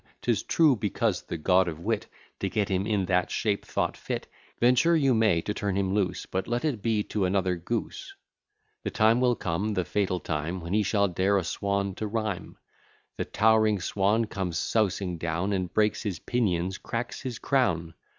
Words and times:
'Tis 0.23 0.41
true, 0.41 0.75
because 0.75 1.21
the 1.21 1.37
God 1.37 1.67
of 1.67 1.79
Wit 1.79 2.07
To 2.39 2.49
get 2.49 2.69
him 2.69 2.87
in 2.87 3.05
that 3.05 3.29
shape 3.29 3.63
thought 3.63 3.95
fit, 3.95 4.25
He'll 4.59 4.69
have 4.69 4.75
some 4.75 4.75
glowworm 4.75 4.75
sparks 4.77 4.81
of 4.81 4.81
it. 4.81 4.81
Venture 4.81 4.97
you 4.97 5.13
may 5.35 5.41
to 5.43 5.53
turn 5.53 5.75
him 5.77 5.93
loose, 5.93 6.25
But 6.25 6.47
let 6.47 6.65
it 6.65 6.81
be 6.81 7.03
to 7.03 7.25
another 7.25 7.55
goose. 7.55 8.15
The 8.81 8.89
time 8.89 9.21
will 9.21 9.35
come, 9.35 9.75
the 9.75 9.85
fatal 9.85 10.19
time, 10.19 10.59
When 10.59 10.73
he 10.73 10.81
shall 10.81 11.07
dare 11.07 11.37
a 11.37 11.43
swan 11.43 11.93
to 11.93 12.07
rhyme; 12.07 12.57
The 13.17 13.25
tow'ring 13.25 13.79
swan 13.79 14.25
comes 14.25 14.57
sousing 14.57 15.19
down, 15.19 15.53
And 15.53 15.71
breaks 15.71 16.01
his 16.01 16.17
pinions, 16.17 16.79
cracks 16.79 17.21
his 17.21 17.37
crown. 17.37 17.93